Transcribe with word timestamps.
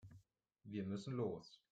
Wir 0.63 0.83
müssen 0.83 1.13
los. 1.15 1.61